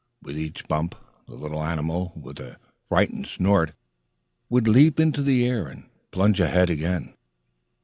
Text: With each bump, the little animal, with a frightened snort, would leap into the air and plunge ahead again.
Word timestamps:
With 0.23 0.35
each 0.35 0.67
bump, 0.67 0.95
the 1.27 1.35
little 1.35 1.63
animal, 1.63 2.11
with 2.15 2.39
a 2.39 2.57
frightened 2.89 3.27
snort, 3.27 3.73
would 4.49 4.67
leap 4.67 4.99
into 4.99 5.21
the 5.21 5.45
air 5.45 5.67
and 5.67 5.87
plunge 6.09 6.39
ahead 6.39 6.71
again. 6.71 7.13